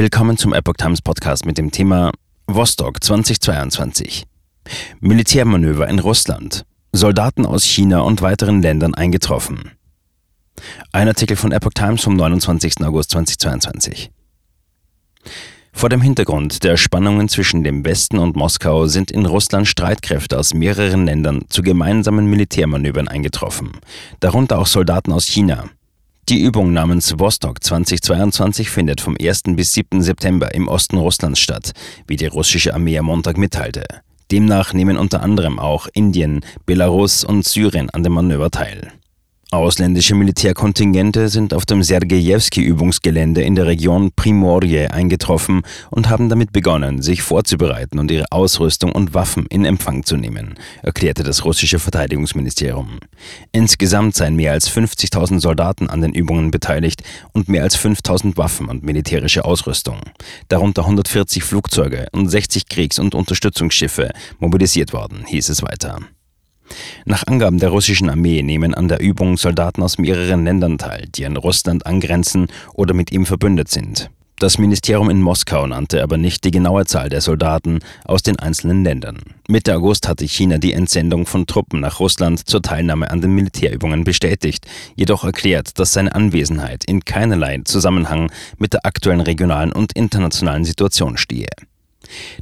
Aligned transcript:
Willkommen 0.00 0.36
zum 0.36 0.52
Epoch 0.52 0.74
Times 0.74 1.02
Podcast 1.02 1.44
mit 1.44 1.58
dem 1.58 1.72
Thema 1.72 2.12
Vostok 2.46 3.02
2022. 3.02 4.26
Militärmanöver 5.00 5.88
in 5.88 5.98
Russland. 5.98 6.64
Soldaten 6.92 7.44
aus 7.44 7.64
China 7.64 8.02
und 8.02 8.22
weiteren 8.22 8.62
Ländern 8.62 8.94
eingetroffen. 8.94 9.72
Ein 10.92 11.08
Artikel 11.08 11.36
von 11.36 11.50
Epoch 11.50 11.72
Times 11.74 12.04
vom 12.04 12.14
29. 12.14 12.80
August 12.84 13.10
2022. 13.10 14.12
Vor 15.72 15.88
dem 15.88 16.00
Hintergrund 16.00 16.62
der 16.62 16.76
Spannungen 16.76 17.28
zwischen 17.28 17.64
dem 17.64 17.84
Westen 17.84 18.18
und 18.18 18.36
Moskau 18.36 18.86
sind 18.86 19.10
in 19.10 19.26
Russland 19.26 19.66
Streitkräfte 19.66 20.38
aus 20.38 20.54
mehreren 20.54 21.06
Ländern 21.06 21.46
zu 21.48 21.60
gemeinsamen 21.62 22.26
Militärmanövern 22.26 23.08
eingetroffen, 23.08 23.72
darunter 24.20 24.60
auch 24.60 24.68
Soldaten 24.68 25.10
aus 25.10 25.26
China. 25.26 25.64
Die 26.28 26.42
Übung 26.42 26.74
namens 26.74 27.18
Vostok 27.18 27.64
2022 27.64 28.68
findet 28.68 29.00
vom 29.00 29.16
1. 29.18 29.44
bis 29.56 29.72
7. 29.72 30.02
September 30.02 30.54
im 30.54 30.68
Osten 30.68 30.98
Russlands 30.98 31.40
statt, 31.40 31.72
wie 32.06 32.16
die 32.16 32.26
russische 32.26 32.74
Armee 32.74 32.98
am 32.98 33.06
Montag 33.06 33.38
mitteilte. 33.38 33.86
Demnach 34.30 34.74
nehmen 34.74 34.98
unter 34.98 35.22
anderem 35.22 35.58
auch 35.58 35.88
Indien, 35.94 36.44
Belarus 36.66 37.24
und 37.24 37.46
Syrien 37.46 37.88
an 37.88 38.02
dem 38.02 38.12
Manöver 38.12 38.50
teil. 38.50 38.92
Ausländische 39.50 40.14
Militärkontingente 40.14 41.30
sind 41.30 41.54
auf 41.54 41.64
dem 41.64 41.82
Sergejewski-Übungsgelände 41.82 43.40
in 43.40 43.54
der 43.54 43.66
Region 43.66 44.12
Primorje 44.14 44.92
eingetroffen 44.92 45.62
und 45.90 46.10
haben 46.10 46.28
damit 46.28 46.52
begonnen, 46.52 47.00
sich 47.00 47.22
vorzubereiten 47.22 47.98
und 47.98 48.10
ihre 48.10 48.30
Ausrüstung 48.30 48.92
und 48.92 49.14
Waffen 49.14 49.46
in 49.46 49.64
Empfang 49.64 50.04
zu 50.04 50.18
nehmen, 50.18 50.56
erklärte 50.82 51.22
das 51.22 51.46
russische 51.46 51.78
Verteidigungsministerium. 51.78 52.98
Insgesamt 53.50 54.16
seien 54.16 54.36
mehr 54.36 54.52
als 54.52 54.70
50.000 54.70 55.40
Soldaten 55.40 55.88
an 55.88 56.02
den 56.02 56.12
Übungen 56.12 56.50
beteiligt 56.50 57.02
und 57.32 57.48
mehr 57.48 57.62
als 57.62 57.78
5.000 57.78 58.36
Waffen 58.36 58.68
und 58.68 58.82
militärische 58.82 59.46
Ausrüstung, 59.46 60.00
darunter 60.48 60.82
140 60.82 61.42
Flugzeuge 61.42 62.08
und 62.12 62.28
60 62.28 62.68
Kriegs- 62.68 62.98
und 62.98 63.14
Unterstützungsschiffe, 63.14 64.10
mobilisiert 64.40 64.92
worden, 64.92 65.24
hieß 65.26 65.48
es 65.48 65.62
weiter. 65.62 66.00
Nach 67.04 67.26
Angaben 67.26 67.58
der 67.58 67.70
russischen 67.70 68.10
Armee 68.10 68.42
nehmen 68.42 68.74
an 68.74 68.88
der 68.88 69.00
Übung 69.00 69.36
Soldaten 69.36 69.82
aus 69.82 69.98
mehreren 69.98 70.44
Ländern 70.44 70.78
teil, 70.78 71.06
die 71.14 71.26
an 71.26 71.36
Russland 71.36 71.86
angrenzen 71.86 72.48
oder 72.74 72.94
mit 72.94 73.12
ihm 73.12 73.26
verbündet 73.26 73.68
sind. 73.68 74.10
Das 74.40 74.56
Ministerium 74.56 75.10
in 75.10 75.20
Moskau 75.20 75.66
nannte 75.66 76.00
aber 76.00 76.16
nicht 76.16 76.44
die 76.44 76.52
genaue 76.52 76.84
Zahl 76.86 77.08
der 77.08 77.20
Soldaten 77.20 77.80
aus 78.04 78.22
den 78.22 78.38
einzelnen 78.38 78.84
Ländern. 78.84 79.18
Mitte 79.48 79.74
August 79.74 80.06
hatte 80.06 80.28
China 80.28 80.58
die 80.58 80.74
Entsendung 80.74 81.26
von 81.26 81.46
Truppen 81.46 81.80
nach 81.80 81.98
Russland 81.98 82.48
zur 82.48 82.62
Teilnahme 82.62 83.10
an 83.10 83.20
den 83.20 83.32
Militärübungen 83.32 84.04
bestätigt, 84.04 84.64
jedoch 84.94 85.24
erklärt, 85.24 85.80
dass 85.80 85.92
seine 85.92 86.14
Anwesenheit 86.14 86.84
in 86.84 87.04
keinerlei 87.04 87.62
Zusammenhang 87.64 88.30
mit 88.58 88.74
der 88.74 88.86
aktuellen 88.86 89.22
regionalen 89.22 89.72
und 89.72 89.94
internationalen 89.94 90.64
Situation 90.64 91.16
stehe. 91.16 91.48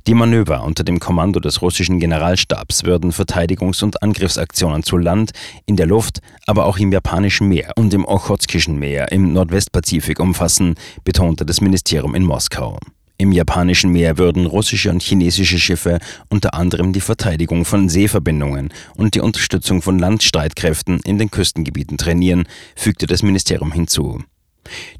Die 0.06 0.14
Manöver 0.14 0.62
unter 0.62 0.84
dem 0.84 1.00
Kommando 1.00 1.40
des 1.40 1.62
russischen 1.62 2.00
Generalstabs 2.00 2.84
würden 2.84 3.12
Verteidigungs- 3.12 3.82
und 3.82 4.02
Angriffsaktionen 4.02 4.82
zu 4.82 4.96
Land, 4.96 5.32
in 5.66 5.76
der 5.76 5.86
Luft, 5.86 6.20
aber 6.46 6.66
auch 6.66 6.78
im 6.78 6.92
Japanischen 6.92 7.48
Meer 7.48 7.72
und 7.76 7.92
im 7.94 8.04
Ochotskischen 8.04 8.78
Meer 8.78 9.12
im 9.12 9.32
Nordwestpazifik 9.32 10.20
umfassen, 10.20 10.74
betonte 11.04 11.44
das 11.44 11.60
Ministerium 11.60 12.14
in 12.14 12.24
Moskau. 12.24 12.78
Im 13.18 13.32
Japanischen 13.32 13.92
Meer 13.92 14.18
würden 14.18 14.44
russische 14.44 14.90
und 14.90 15.02
chinesische 15.02 15.58
Schiffe 15.58 16.00
unter 16.28 16.52
anderem 16.52 16.92
die 16.92 17.00
Verteidigung 17.00 17.64
von 17.64 17.88
Seeverbindungen 17.88 18.70
und 18.94 19.14
die 19.14 19.20
Unterstützung 19.20 19.80
von 19.80 19.98
Landstreitkräften 19.98 21.00
in 21.00 21.16
den 21.16 21.30
Küstengebieten 21.30 21.96
trainieren, 21.96 22.46
fügte 22.74 23.06
das 23.06 23.22
Ministerium 23.22 23.72
hinzu. 23.72 24.22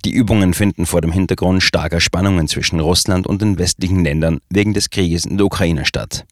Die 0.05 0.12
Übungen 0.12 0.55
finden 0.55 0.86
vor 0.86 1.00
dem 1.00 1.12
Hintergrund 1.12 1.62
starker 1.62 2.00
Spannungen 2.00 2.48
zwischen 2.48 2.81
Russland 2.81 3.27
und 3.27 3.42
den 3.42 3.59
westlichen 3.59 4.05
Ländern 4.05 4.39
wegen 4.50 4.75
des 4.75 4.91
Krieges 4.91 5.25
in 5.25 5.36
der 5.36 5.47
Ukraine 5.47 5.84
statt. 5.84 6.25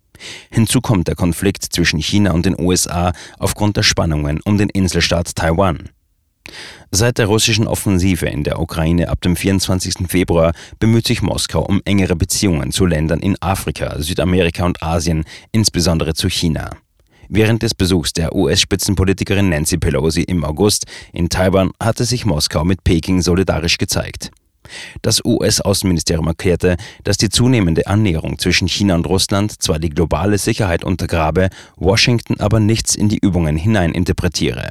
Hinzu 0.50 0.80
kommt 0.80 1.08
der 1.08 1.16
Konflikt 1.16 1.64
zwischen 1.64 2.00
China 2.00 2.32
und 2.32 2.46
den 2.46 2.58
USA 2.58 3.12
aufgrund 3.38 3.76
der 3.76 3.82
Spannungen 3.82 4.40
um 4.44 4.58
den 4.58 4.68
Inselstaat 4.68 5.34
Taiwan. 5.34 5.90
Seit 6.90 7.18
der 7.18 7.26
russischen 7.26 7.66
Offensive 7.66 8.26
in 8.26 8.44
der 8.44 8.60
Ukraine 8.60 9.08
ab 9.08 9.20
dem 9.22 9.34
24. 9.34 10.08
Februar 10.08 10.52
bemüht 10.78 11.06
sich 11.06 11.22
Moskau 11.22 11.62
um 11.62 11.80
engere 11.84 12.16
Beziehungen 12.16 12.70
zu 12.70 12.86
Ländern 12.86 13.20
in 13.20 13.36
Afrika, 13.40 14.00
Südamerika 14.00 14.64
und 14.64 14.82
Asien, 14.82 15.24
insbesondere 15.52 16.14
zu 16.14 16.28
China. 16.28 16.70
Während 17.28 17.62
des 17.62 17.74
Besuchs 17.74 18.12
der 18.12 18.34
US-Spitzenpolitikerin 18.34 19.48
Nancy 19.48 19.78
Pelosi 19.78 20.22
im 20.22 20.44
August 20.44 20.86
in 21.12 21.28
Taiwan 21.28 21.70
hatte 21.80 22.04
sich 22.04 22.24
Moskau 22.24 22.64
mit 22.64 22.84
Peking 22.84 23.22
solidarisch 23.22 23.78
gezeigt. 23.78 24.30
Das 25.02 25.24
US-Außenministerium 25.24 26.26
erklärte, 26.26 26.76
dass 27.02 27.16
die 27.16 27.28
zunehmende 27.28 27.86
Annäherung 27.86 28.38
zwischen 28.38 28.68
China 28.68 28.94
und 28.94 29.06
Russland 29.06 29.62
zwar 29.62 29.78
die 29.78 29.90
globale 29.90 30.38
Sicherheit 30.38 30.84
untergrabe, 30.84 31.50
Washington 31.76 32.40
aber 32.40 32.60
nichts 32.60 32.94
in 32.94 33.08
die 33.08 33.18
Übungen 33.18 33.56
hineininterpretiere. 33.56 34.70